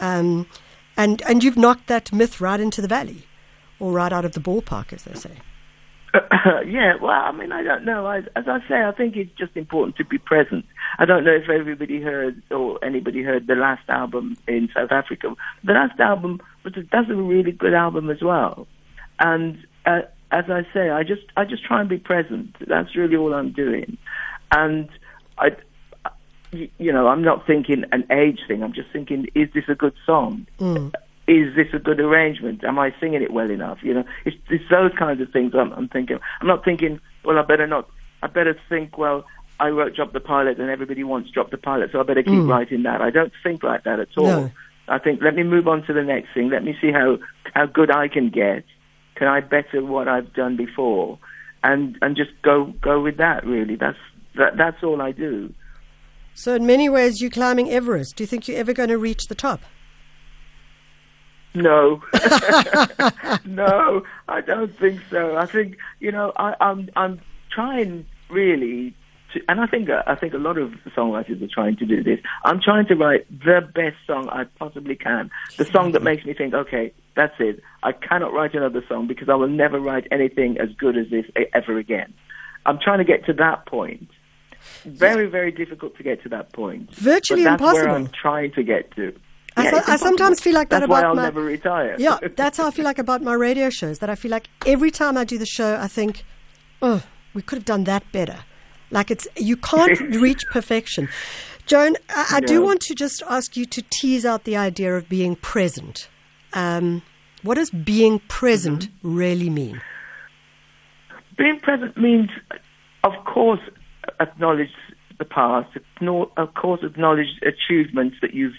Um, 0.00 0.46
and, 0.96 1.22
and 1.22 1.42
you've 1.42 1.56
knocked 1.56 1.86
that 1.88 2.12
myth 2.12 2.40
right 2.40 2.60
into 2.60 2.80
the 2.80 2.88
valley 2.88 3.24
or 3.78 3.92
right 3.92 4.12
out 4.12 4.24
of 4.24 4.32
the 4.32 4.40
ballpark, 4.40 4.92
as 4.92 5.04
they 5.04 5.14
say. 5.14 5.38
yeah, 6.66 6.94
well, 7.00 7.10
I 7.10 7.32
mean, 7.32 7.52
I 7.52 7.62
don't 7.62 7.84
know. 7.84 8.06
I, 8.06 8.18
as 8.36 8.44
I 8.46 8.58
say, 8.68 8.82
I 8.82 8.92
think 8.92 9.16
it's 9.16 9.30
just 9.38 9.56
important 9.56 9.96
to 9.96 10.04
be 10.04 10.18
present. 10.18 10.66
I 10.98 11.06
don't 11.06 11.24
know 11.24 11.32
if 11.32 11.48
everybody 11.48 12.02
heard 12.02 12.42
or 12.50 12.82
anybody 12.84 13.22
heard 13.22 13.46
the 13.46 13.54
last 13.54 13.88
album 13.88 14.36
in 14.46 14.68
South 14.74 14.92
Africa. 14.92 15.34
The 15.64 15.72
last 15.72 15.98
album 16.00 16.40
was 16.64 16.76
a, 16.76 16.82
that's 16.92 17.08
a 17.10 17.14
really 17.14 17.52
good 17.52 17.72
album 17.72 18.10
as 18.10 18.22
well. 18.22 18.66
And 19.18 19.56
uh, 19.86 20.02
as 20.30 20.44
I 20.48 20.66
say, 20.74 20.90
I 20.90 21.02
just 21.02 21.22
I 21.36 21.44
just 21.44 21.64
try 21.64 21.80
and 21.80 21.88
be 21.88 21.98
present. 21.98 22.56
That's 22.66 22.94
really 22.94 23.16
all 23.16 23.32
I'm 23.32 23.52
doing. 23.52 23.96
And 24.52 24.88
I, 25.38 25.50
you 26.52 26.92
know, 26.92 27.08
I'm 27.08 27.22
not 27.22 27.46
thinking 27.46 27.84
an 27.92 28.04
age 28.10 28.40
thing. 28.46 28.62
I'm 28.62 28.72
just 28.74 28.90
thinking, 28.92 29.28
is 29.34 29.48
this 29.54 29.64
a 29.68 29.74
good 29.74 29.94
song? 30.04 30.46
Mm. 30.60 30.92
is 31.26 31.54
this 31.56 31.68
a 31.72 31.78
good 31.78 32.00
arrangement? 32.00 32.62
Am 32.64 32.78
I 32.78 32.92
singing 33.00 33.22
it 33.22 33.32
well 33.32 33.50
enough? 33.50 33.78
You 33.82 33.94
know, 33.94 34.04
it's, 34.24 34.36
it's 34.50 34.64
those 34.70 34.92
kinds 34.98 35.20
of 35.20 35.30
things 35.32 35.54
I'm, 35.54 35.72
I'm 35.72 35.88
thinking. 35.88 36.18
I'm 36.40 36.46
not 36.46 36.64
thinking, 36.64 37.00
well, 37.24 37.38
I 37.38 37.42
better 37.42 37.66
not. 37.66 37.88
I 38.22 38.26
better 38.26 38.56
think, 38.68 38.98
well, 38.98 39.24
I 39.58 39.68
wrote 39.68 39.94
Drop 39.94 40.12
the 40.12 40.20
Pilot 40.20 40.58
and 40.58 40.68
everybody 40.68 41.04
wants 41.04 41.30
Drop 41.30 41.50
the 41.50 41.56
Pilot, 41.56 41.90
so 41.92 42.00
I 42.00 42.02
better 42.02 42.22
keep 42.22 42.32
Mm. 42.34 42.48
writing 42.48 42.82
that. 42.82 43.00
I 43.00 43.10
don't 43.10 43.32
think 43.42 43.62
like 43.62 43.84
that 43.84 44.00
at 44.00 44.08
all. 44.18 44.26
No. 44.26 44.50
I 44.88 44.98
think, 44.98 45.22
let 45.22 45.34
me 45.36 45.44
move 45.44 45.68
on 45.68 45.84
to 45.84 45.92
the 45.92 46.02
next 46.02 46.34
thing. 46.34 46.50
Let 46.50 46.64
me 46.64 46.76
see 46.80 46.90
how, 46.92 47.18
how 47.54 47.66
good 47.66 47.90
I 47.90 48.08
can 48.08 48.28
get. 48.30 48.64
Can 49.14 49.28
I 49.28 49.40
better 49.40 49.82
what 49.84 50.08
I've 50.08 50.32
done 50.34 50.56
before? 50.56 51.18
And, 51.62 51.96
and 52.02 52.16
just 52.16 52.30
go, 52.42 52.64
go 52.80 53.00
with 53.00 53.18
that, 53.18 53.46
really. 53.46 53.76
That's, 53.76 53.96
that, 54.36 54.56
that's 54.56 54.82
all 54.82 55.00
I 55.00 55.12
do. 55.12 55.52
So, 56.34 56.54
in 56.54 56.66
many 56.66 56.88
ways, 56.88 57.20
you're 57.20 57.30
climbing 57.30 57.70
Everest. 57.70 58.16
Do 58.16 58.22
you 58.22 58.26
think 58.26 58.48
you're 58.48 58.58
ever 58.58 58.72
going 58.72 58.88
to 58.88 58.98
reach 58.98 59.26
the 59.28 59.34
top? 59.34 59.60
No, 61.54 62.02
no, 63.44 64.02
I 64.28 64.40
don't 64.40 64.76
think 64.78 65.00
so. 65.10 65.36
I 65.36 65.46
think 65.46 65.76
you 66.00 66.10
know 66.10 66.32
I, 66.36 66.54
I'm 66.60 66.88
I'm 66.96 67.20
trying 67.50 68.06
really 68.30 68.94
to, 69.34 69.40
and 69.48 69.60
I 69.60 69.66
think 69.66 69.90
I 69.90 70.14
think 70.14 70.32
a 70.32 70.38
lot 70.38 70.56
of 70.56 70.70
songwriters 70.96 71.42
are 71.42 71.52
trying 71.52 71.76
to 71.76 71.84
do 71.84 72.02
this. 72.02 72.20
I'm 72.44 72.60
trying 72.60 72.86
to 72.86 72.94
write 72.94 73.26
the 73.30 73.60
best 73.74 73.96
song 74.06 74.30
I 74.30 74.44
possibly 74.58 74.96
can, 74.96 75.30
the 75.58 75.66
song 75.66 75.92
that 75.92 76.02
makes 76.02 76.24
me 76.24 76.32
think, 76.32 76.54
okay, 76.54 76.94
that's 77.14 77.34
it. 77.38 77.62
I 77.82 77.92
cannot 77.92 78.32
write 78.32 78.54
another 78.54 78.82
song 78.88 79.06
because 79.06 79.28
I 79.28 79.34
will 79.34 79.48
never 79.48 79.78
write 79.78 80.06
anything 80.10 80.56
as 80.58 80.70
good 80.78 80.96
as 80.96 81.10
this 81.10 81.26
ever 81.52 81.76
again. 81.76 82.14
I'm 82.64 82.78
trying 82.78 82.98
to 82.98 83.04
get 83.04 83.26
to 83.26 83.34
that 83.34 83.66
point. 83.66 84.08
Very, 84.84 85.26
very 85.26 85.50
difficult 85.52 85.96
to 85.96 86.02
get 86.02 86.22
to 86.24 86.28
that 86.30 86.52
point. 86.52 86.94
Virtually 86.94 87.44
that's 87.44 87.60
impossible. 87.60 87.86
Where 87.86 87.94
I'm 87.96 88.08
trying 88.08 88.52
to 88.52 88.62
get 88.62 88.90
to. 88.96 89.14
I, 89.56 89.64
Yeah, 89.64 89.70
so- 89.70 89.92
I 89.92 89.96
sometimes 89.96 90.40
feel 90.40 90.54
like 90.54 90.70
that 90.70 90.80
That's 90.80 90.86
about 90.86 91.02
why 91.02 91.08
I'll 91.08 91.14
my- 91.14 91.24
never 91.24 91.42
retire. 91.42 91.96
Yeah, 91.98 92.18
that's 92.36 92.58
how 92.58 92.66
I 92.68 92.70
feel 92.70 92.84
like 92.84 92.98
about 92.98 93.22
my 93.22 93.34
radio 93.34 93.70
shows. 93.70 93.98
That 93.98 94.10
I 94.10 94.14
feel 94.14 94.30
like 94.30 94.48
every 94.66 94.90
time 94.90 95.16
I 95.18 95.24
do 95.24 95.36
the 95.38 95.46
show, 95.46 95.76
I 95.80 95.88
think, 95.88 96.24
oh, 96.80 97.02
we 97.34 97.42
could 97.42 97.56
have 97.58 97.64
done 97.66 97.84
that 97.84 98.10
better. 98.12 98.40
Like 98.90 99.10
it's 99.10 99.26
you 99.36 99.56
can't 99.56 99.98
reach 100.20 100.44
perfection. 100.50 101.08
Joan, 101.66 101.96
I, 102.10 102.26
I 102.36 102.40
do 102.40 102.62
want 102.62 102.80
to 102.82 102.94
just 102.94 103.22
ask 103.28 103.56
you 103.56 103.64
to 103.66 103.82
tease 103.82 104.24
out 104.26 104.44
the 104.44 104.56
idea 104.56 104.96
of 104.96 105.08
being 105.08 105.36
present. 105.36 106.08
Um, 106.54 107.02
what 107.42 107.54
does 107.54 107.70
being 107.70 108.18
present 108.28 108.88
Mm-hmm. 108.88 109.14
really 109.16 109.48
mean? 109.50 109.80
Being 111.38 111.58
present 111.60 111.96
means, 111.96 112.30
of 113.04 113.12
course, 113.24 113.60
acknowledge 114.22 114.70
the 115.18 115.24
past, 115.24 115.68
of 116.36 116.54
course, 116.54 116.80
acknowledge 116.82 117.28
achievements 117.42 118.16
that 118.22 118.34
you've 118.34 118.54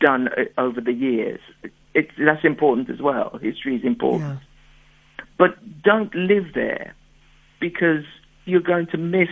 done 0.00 0.28
uh, 0.28 0.60
over 0.60 0.80
the 0.80 0.92
years. 0.92 1.40
It's, 1.94 2.10
that's 2.18 2.44
important 2.44 2.90
as 2.90 3.00
well. 3.00 3.38
History 3.42 3.76
is 3.76 3.84
important. 3.84 4.40
Yeah. 4.40 5.24
But 5.38 5.82
don't 5.82 6.14
live 6.14 6.54
there 6.54 6.94
because 7.60 8.04
you're 8.44 8.60
going 8.60 8.86
to 8.88 8.98
miss 8.98 9.28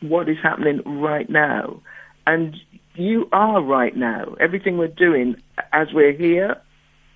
what 0.00 0.28
is 0.28 0.36
happening 0.42 0.82
right 0.84 1.28
now. 1.28 1.80
And 2.26 2.56
you 2.94 3.28
are 3.32 3.62
right 3.62 3.96
now. 3.96 4.34
Everything 4.40 4.78
we're 4.78 4.88
doing 4.88 5.36
as 5.72 5.88
we're 5.92 6.12
here 6.12 6.56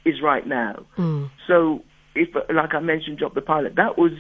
is 0.04 0.20
right 0.22 0.46
now. 0.46 0.84
Mm. 0.96 1.30
So, 1.46 1.84
if, 2.14 2.28
like 2.34 2.74
I 2.74 2.80
mentioned, 2.80 3.18
Drop 3.18 3.34
the 3.34 3.42
Pilot, 3.42 3.76
that 3.76 3.98
was 3.98 4.12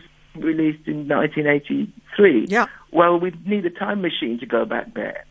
released 0.42 0.86
in 0.86 1.08
1983. 1.08 2.46
Yeah. 2.48 2.66
Well, 2.92 3.18
we 3.18 3.32
need 3.44 3.66
a 3.66 3.70
time 3.70 4.02
machine 4.02 4.38
to 4.40 4.46
go 4.46 4.64
back 4.64 4.94
there. 4.94 5.24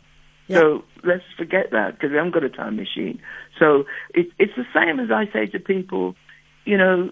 Yeah. 0.47 0.57
So 0.57 0.83
let's 1.03 1.23
forget 1.37 1.71
that 1.71 1.95
because 1.95 2.11
we 2.11 2.17
haven't 2.17 2.33
got 2.33 2.43
a 2.43 2.49
time 2.49 2.75
machine. 2.75 3.19
So 3.57 3.85
it, 4.13 4.27
it's 4.37 4.53
the 4.55 4.65
same 4.73 4.99
as 4.99 5.09
I 5.11 5.31
say 5.33 5.47
to 5.47 5.59
people, 5.59 6.15
you 6.65 6.77
know, 6.77 7.11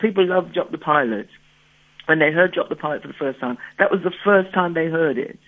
people 0.00 0.26
love 0.26 0.52
Drop 0.52 0.70
the 0.70 0.78
Pilot. 0.78 1.28
When 2.06 2.18
they 2.18 2.30
heard 2.30 2.52
Drop 2.52 2.68
the 2.68 2.76
Pilot 2.76 3.02
for 3.02 3.08
the 3.08 3.14
first 3.14 3.40
time, 3.40 3.58
that 3.78 3.90
was 3.90 4.02
the 4.02 4.12
first 4.24 4.52
time 4.52 4.74
they 4.74 4.86
heard 4.86 5.18
it. 5.18 5.38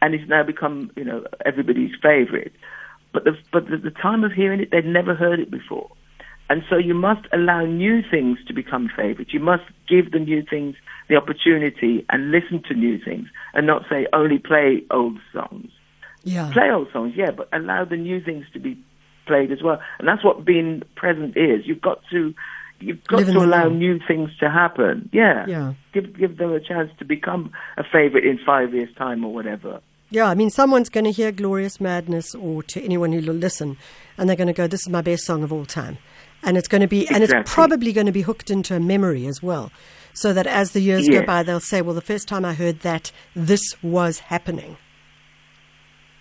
And 0.00 0.14
it's 0.14 0.28
now 0.28 0.44
become, 0.44 0.92
you 0.96 1.04
know, 1.04 1.24
everybody's 1.44 1.92
favorite. 2.00 2.52
But 3.12 3.24
the, 3.24 3.32
but 3.52 3.68
the, 3.68 3.78
the 3.78 3.90
time 3.90 4.22
of 4.22 4.32
hearing 4.32 4.60
it, 4.60 4.70
they'd 4.70 4.84
never 4.84 5.14
heard 5.14 5.40
it 5.40 5.50
before. 5.50 5.90
And 6.50 6.62
so 6.70 6.76
you 6.76 6.94
must 6.94 7.26
allow 7.32 7.64
new 7.64 8.02
things 8.10 8.38
to 8.46 8.54
become 8.54 8.90
favorites. 8.96 9.34
You 9.34 9.40
must 9.40 9.64
give 9.88 10.12
the 10.12 10.18
new 10.18 10.42
things 10.42 10.76
the 11.08 11.16
opportunity 11.16 12.04
and 12.10 12.30
listen 12.30 12.62
to 12.68 12.74
new 12.74 12.98
things 13.02 13.28
and 13.54 13.66
not 13.66 13.82
say 13.90 14.06
only 14.12 14.38
play 14.38 14.82
old 14.90 15.18
songs. 15.32 15.70
Yeah. 16.24 16.50
Play 16.52 16.70
old 16.70 16.88
songs, 16.92 17.14
yeah, 17.16 17.30
but 17.30 17.48
allow 17.52 17.84
the 17.84 17.96
new 17.96 18.20
things 18.22 18.44
to 18.52 18.58
be 18.58 18.78
played 19.26 19.52
as 19.52 19.62
well. 19.62 19.80
And 19.98 20.08
that's 20.08 20.24
what 20.24 20.44
being 20.44 20.82
present 20.96 21.36
is. 21.36 21.66
You've 21.66 21.80
got 21.80 22.00
to 22.10 22.34
you've 22.80 23.04
got 23.04 23.18
Live 23.18 23.28
in 23.28 23.34
to 23.34 23.40
allow 23.40 23.68
new 23.68 23.98
things 24.06 24.30
to 24.40 24.50
happen. 24.50 25.10
Yeah. 25.12 25.44
Yeah. 25.46 25.74
Give 25.92 26.16
give 26.18 26.38
them 26.38 26.52
a 26.52 26.60
chance 26.60 26.90
to 26.98 27.04
become 27.04 27.52
a 27.76 27.84
favorite 27.84 28.24
in 28.24 28.38
five 28.44 28.74
years' 28.74 28.94
time 28.96 29.24
or 29.24 29.32
whatever. 29.32 29.80
Yeah, 30.10 30.24
I 30.24 30.34
mean, 30.34 30.48
someone's 30.48 30.88
going 30.88 31.04
to 31.04 31.12
hear 31.12 31.30
Glorious 31.30 31.82
Madness 31.82 32.34
or 32.34 32.62
to 32.62 32.82
anyone 32.82 33.12
who 33.12 33.20
will 33.20 33.38
listen, 33.38 33.76
and 34.16 34.26
they're 34.26 34.36
going 34.36 34.46
to 34.46 34.54
go, 34.54 34.66
This 34.66 34.80
is 34.80 34.88
my 34.88 35.02
best 35.02 35.24
song 35.24 35.42
of 35.42 35.52
all 35.52 35.66
time. 35.66 35.98
And 36.42 36.56
it's 36.56 36.68
going 36.68 36.80
to 36.82 36.86
be, 36.86 37.08
and 37.08 37.22
it's 37.24 37.32
probably 37.44 37.92
going 37.92 38.06
to 38.06 38.12
be 38.12 38.22
hooked 38.22 38.50
into 38.50 38.74
a 38.74 38.80
memory 38.80 39.26
as 39.26 39.42
well. 39.42 39.70
So 40.14 40.32
that 40.32 40.46
as 40.46 40.72
the 40.72 40.80
years 40.80 41.08
go 41.08 41.26
by, 41.26 41.42
they'll 41.42 41.60
say, 41.60 41.82
Well, 41.82 41.94
the 41.94 42.00
first 42.00 42.26
time 42.28 42.44
I 42.44 42.54
heard 42.54 42.80
that, 42.80 43.12
this 43.34 43.62
was 43.82 44.18
happening. 44.20 44.76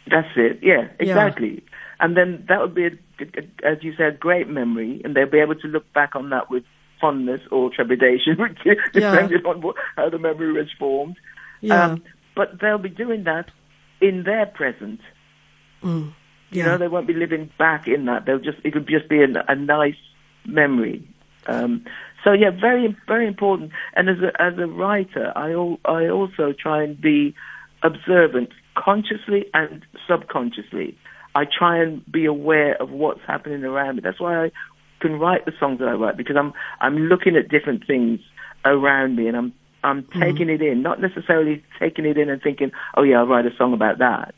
That's 0.09 0.27
it. 0.36 0.59
Yeah, 0.62 0.88
exactly. 1.00 1.63
And 2.00 2.15
then 2.15 2.45
that 2.47 2.62
would 2.62 2.75
be, 2.75 2.86
a, 2.86 2.89
a- 3.19 3.67
as 3.67 3.83
you 3.83 3.93
said, 3.95 4.13
a 4.13 4.17
great 4.17 4.47
memory, 4.47 5.01
and 5.03 5.15
they'll 5.15 5.29
be 5.29 5.39
able 5.39 5.55
to 5.55 5.67
look 5.67 5.91
back 5.93 6.15
on 6.15 6.29
that 6.29 6.50
with 6.50 6.63
fondness 7.01 7.41
or 7.51 7.69
trepidation, 7.71 8.38
depending 8.93 9.45
on 9.45 9.62
what, 9.62 9.75
how 9.95 10.09
the 10.09 10.19
memory 10.19 10.51
was 10.53 10.67
formed. 10.79 11.17
Yeah. 11.62 11.86
Um, 11.86 12.03
but 12.36 12.59
they'll 12.62 12.77
be 12.77 12.89
doing 12.89 13.24
that 13.24 13.50
in 14.01 14.24
their 14.24 14.45
present. 14.45 15.00
You 16.51 16.60
Yeah. 16.60 16.66
know, 16.72 16.77
they 16.77 16.88
won't 16.88 17.08
be 17.08 17.13
living 17.13 17.50
back 17.58 17.88
in 17.88 18.06
that. 18.06 18.25
They'll 18.25 18.39
just 18.39 18.58
it'll 18.63 18.82
just 18.82 19.10
be 19.10 19.22
a, 19.22 19.27
a 19.48 19.56
nice 19.56 19.96
memory. 20.46 21.04
Um, 21.46 21.86
so 22.24 22.32
yeah, 22.34 22.51
very 22.51 22.96
very 23.08 23.27
important. 23.27 23.72
And 23.96 24.10
as 24.10 24.18
a 24.20 24.42
as 24.42 24.58
a 24.58 24.68
writer, 24.68 25.32
I 25.36 25.51
al- 25.51 25.80
I 25.86 26.08
also 26.08 26.54
try 26.58 26.84
and 26.84 27.00
be 27.00 27.36
observant, 27.84 28.50
consciously 28.75 29.46
and 29.54 29.86
subconsciously. 30.08 30.98
I 31.36 31.46
try 31.46 31.77
and 31.82 32.04
be 32.12 32.25
aware 32.25 32.75
of 32.82 32.89
what's 32.89 33.22
happening 33.27 33.63
around 33.63 33.98
me. 33.98 34.01
That's 34.04 34.20
why 34.20 34.46
I 34.46 34.51
can 35.00 35.20
write 35.20 35.46
the 35.46 35.54
songs 35.60 35.80
that 35.80 35.88
I 35.88 35.94
write 35.94 36.18
because 36.18 36.36
I'm 36.36 36.54
I'm 36.82 36.98
looking 36.98 37.36
at 37.36 37.50
different 37.50 37.86
things 37.86 38.20
around 38.66 39.16
me 39.16 39.27
and 39.27 39.38
I'm 39.38 39.54
I'm 39.84 40.08
taking 40.20 40.50
it 40.50 40.62
in, 40.62 40.82
not 40.82 41.00
necessarily 41.00 41.63
taking 41.80 42.06
it 42.06 42.18
in 42.18 42.30
and 42.30 42.42
thinking, 42.42 42.72
oh 42.96 43.04
yeah, 43.04 43.20
I'll 43.20 43.27
write 43.27 43.46
a 43.46 43.56
song 43.58 43.74
about 43.74 44.00
that 44.00 44.34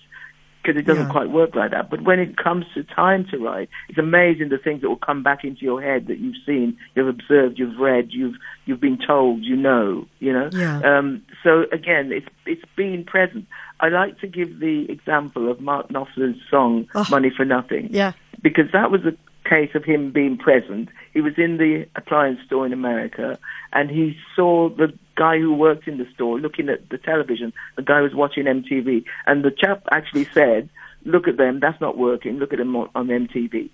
because 0.70 0.82
it 0.82 0.86
doesn't 0.86 1.08
Yeah. 1.08 1.12
quite 1.12 1.30
work 1.30 1.56
like 1.56 1.72
that. 1.72 1.90
But 1.90 2.02
when 2.02 2.20
it 2.20 2.38
comes 2.38 2.66
to 2.74 2.84
time 2.84 3.26
to 3.32 3.38
write, 3.38 3.70
it's 3.90 3.98
amazing 3.98 4.50
the 4.50 4.58
things 4.58 4.82
that 4.82 4.90
will 4.90 4.96
come 4.98 5.24
back 5.24 5.44
into 5.44 5.62
your 5.66 5.82
head 5.82 6.08
that 6.08 6.20
you've 6.20 6.36
seen, 6.46 6.78
you've 6.96 7.08
observed, 7.08 7.58
you've 7.60 7.78
read, 7.80 8.10
you've 8.12 8.36
you've 8.66 8.80
been 8.80 8.98
told, 9.00 9.44
you 9.44 9.56
know, 9.56 10.08
you 10.20 10.32
know. 10.32 10.50
Yeah. 10.54 10.80
Um, 10.82 11.22
so 11.44 11.66
again, 11.72 12.12
it's 12.12 12.28
it's 12.46 12.64
being 12.76 13.04
present. 13.04 13.46
I 13.80 13.88
like 13.90 14.20
to 14.20 14.28
give 14.28 14.60
the 14.60 14.90
example 14.92 15.50
of 15.50 15.60
Mark 15.62 15.88
Knopfler's 15.90 16.38
song 16.50 16.88
Oh. 16.96 17.06
"Money 17.10 17.30
for 17.36 17.46
Nothing." 17.46 17.88
Yeah. 17.92 18.12
because 18.42 18.72
that 18.72 18.90
was 18.92 19.02
a 19.06 19.14
case 19.50 19.72
of 19.76 19.84
him 19.84 20.12
being 20.12 20.38
present. 20.38 20.88
He 21.14 21.20
was 21.22 21.34
in 21.38 21.58
the 21.58 21.86
appliance 21.96 22.40
store 22.46 22.66
in 22.66 22.72
America, 22.74 23.38
and 23.74 23.90
he 23.90 24.16
saw 24.36 24.70
the 24.70 24.94
guy 25.20 25.38
who 25.38 25.54
worked 25.54 25.88
in 25.88 25.98
the 25.98 26.08
store 26.16 26.40
looking 26.40 26.70
at 26.70 26.90
the 26.90 26.98
television. 26.98 27.52
The 27.76 27.84
guy 27.92 28.00
was 28.02 28.14
watching 28.16 28.46
MTV, 28.46 29.04
and 29.28 29.44
the 29.44 29.52
chap 29.52 29.84
actually 29.92 30.26
said, 30.34 30.70
"Look 31.04 31.28
at 31.28 31.38
them. 31.38 31.60
That's 31.60 31.82
not 31.82 31.98
working. 31.98 32.40
Look 32.40 32.54
at 32.54 32.60
them 32.60 32.76
on, 32.76 32.90
on 32.96 33.08
MTV." 33.08 33.70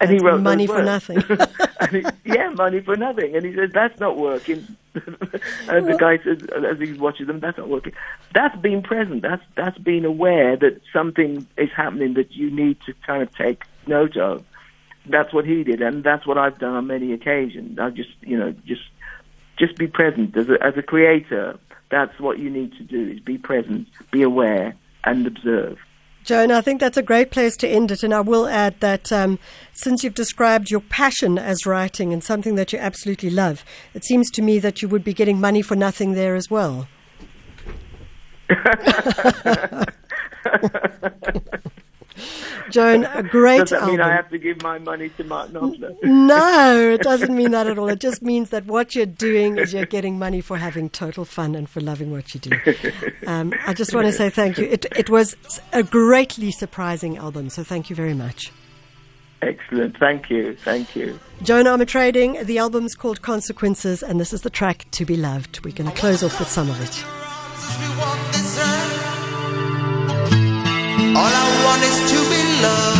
And 0.00 0.10
he 0.10 0.18
wrote 0.18 0.40
money 0.40 0.66
for 0.66 0.82
nothing. 0.82 1.22
He- 1.90 2.04
yeah, 2.24 2.50
money 2.50 2.80
for 2.80 2.96
nothing. 2.96 3.34
And 3.34 3.44
he 3.44 3.54
said, 3.54 3.72
that's 3.72 3.98
not 3.98 4.16
working. 4.16 4.76
and 4.94 5.86
the 5.86 5.96
guy 5.98 6.18
says, 6.18 6.38
as 6.70 6.78
he 6.78 6.92
watches 6.92 7.26
them, 7.26 7.40
that's 7.40 7.58
not 7.58 7.68
working. 7.68 7.94
That's 8.34 8.56
being 8.58 8.82
present. 8.82 9.22
That's 9.22 9.42
that's 9.56 9.78
being 9.78 10.04
aware 10.04 10.56
that 10.56 10.80
something 10.92 11.46
is 11.56 11.70
happening 11.74 12.14
that 12.14 12.32
you 12.32 12.50
need 12.50 12.76
to 12.86 12.94
kind 13.06 13.22
of 13.22 13.34
take 13.34 13.64
note 13.86 14.16
of. 14.16 14.44
That's 15.06 15.32
what 15.32 15.46
he 15.46 15.64
did, 15.64 15.80
and 15.80 16.04
that's 16.04 16.26
what 16.26 16.38
I've 16.38 16.58
done 16.58 16.74
on 16.74 16.86
many 16.86 17.12
occasions. 17.12 17.78
I 17.78 17.90
just, 17.90 18.10
you 18.20 18.38
know, 18.38 18.52
just 18.66 18.82
just 19.60 19.76
be 19.76 19.86
present 19.86 20.36
as 20.36 20.48
a 20.48 20.60
as 20.64 20.76
a 20.76 20.82
creator. 20.82 21.58
That's 21.90 22.18
what 22.18 22.38
you 22.38 22.50
need 22.50 22.72
to 22.72 22.82
do: 22.82 23.08
is 23.08 23.20
be 23.20 23.38
present, 23.38 23.86
be 24.10 24.22
aware, 24.22 24.74
and 25.04 25.26
observe. 25.26 25.78
Joan, 26.24 26.50
I 26.50 26.60
think 26.60 26.80
that's 26.80 26.98
a 26.98 27.02
great 27.02 27.30
place 27.30 27.56
to 27.58 27.68
end 27.68 27.90
it. 27.90 28.02
And 28.02 28.12
I 28.12 28.20
will 28.20 28.46
add 28.46 28.78
that 28.80 29.10
um, 29.10 29.38
since 29.72 30.04
you've 30.04 30.14
described 30.14 30.70
your 30.70 30.80
passion 30.80 31.38
as 31.38 31.64
writing 31.64 32.12
and 32.12 32.22
something 32.22 32.56
that 32.56 32.72
you 32.72 32.78
absolutely 32.78 33.30
love, 33.30 33.64
it 33.94 34.04
seems 34.04 34.30
to 34.32 34.42
me 34.42 34.58
that 34.58 34.82
you 34.82 34.88
would 34.88 35.04
be 35.04 35.14
getting 35.14 35.40
money 35.40 35.62
for 35.62 35.76
nothing 35.76 36.12
there 36.12 36.34
as 36.34 36.50
well. 36.50 36.88
Joan, 42.70 43.04
a 43.04 43.22
great 43.22 43.58
Does 43.60 43.70
that 43.70 43.80
album. 43.82 43.96
mean 43.96 44.00
I 44.00 44.12
have 44.14 44.28
to 44.30 44.38
give 44.38 44.62
my 44.62 44.78
money 44.78 45.08
to 45.10 45.24
Mark 45.24 45.50
Knopfler? 45.50 45.96
No, 46.02 46.90
it 46.90 47.02
doesn't 47.02 47.34
mean 47.34 47.50
that 47.52 47.66
at 47.66 47.78
all. 47.78 47.88
It 47.88 48.00
just 48.00 48.22
means 48.22 48.50
that 48.50 48.66
what 48.66 48.94
you're 48.94 49.06
doing 49.06 49.58
is 49.58 49.72
you're 49.72 49.86
getting 49.86 50.18
money 50.18 50.40
for 50.40 50.56
having 50.56 50.90
total 50.90 51.24
fun 51.24 51.54
and 51.54 51.68
for 51.68 51.80
loving 51.80 52.10
what 52.12 52.34
you 52.34 52.40
do. 52.40 52.52
Um, 53.26 53.52
I 53.66 53.74
just 53.74 53.94
want 53.94 54.06
to 54.06 54.12
say 54.12 54.30
thank 54.30 54.58
you. 54.58 54.66
It, 54.66 54.86
it 54.96 55.10
was 55.10 55.36
a 55.72 55.82
greatly 55.82 56.50
surprising 56.50 57.16
album, 57.16 57.50
so 57.50 57.62
thank 57.64 57.90
you 57.90 57.96
very 57.96 58.14
much. 58.14 58.52
Excellent. 59.42 59.96
Thank 59.98 60.28
you. 60.28 60.54
Thank 60.56 60.94
you. 60.94 61.18
Joan 61.42 61.64
Armatrading, 61.64 62.44
the 62.44 62.58
album's 62.58 62.94
called 62.94 63.22
Consequences, 63.22 64.02
and 64.02 64.20
this 64.20 64.32
is 64.34 64.42
the 64.42 64.50
track 64.50 64.86
To 64.92 65.06
Be 65.06 65.16
Loved. 65.16 65.64
We're 65.64 65.74
going 65.74 65.90
to 65.90 65.96
close 65.96 66.22
off 66.22 66.38
with 66.38 66.48
some 66.48 66.68
of 66.68 66.80
it. 66.82 67.19
Is 71.82 71.98
to 72.12 72.18
be 72.28 72.62
loved. 72.62 72.99